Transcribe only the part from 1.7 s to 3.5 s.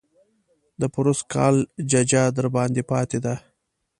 ججه درباندې پاتې ده.